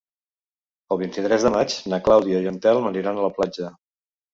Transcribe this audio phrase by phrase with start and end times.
[0.95, 3.77] El vint-i-tres de maig na Clàudia i en Telm aniran a la platja.